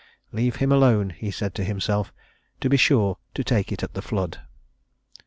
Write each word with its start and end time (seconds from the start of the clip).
Leave 0.31 0.55
him 0.55 0.71
alone 0.71 1.11
he 1.11 1.29
said 1.29 1.53
to 1.53 1.63
himself 1.63 2.11
to 2.59 2.67
be 2.71 2.75
sure 2.75 3.19
to 3.35 3.43
take 3.43 3.71
it 3.71 3.83
at 3.83 3.93
the 3.93 4.01
flood. 4.01 4.39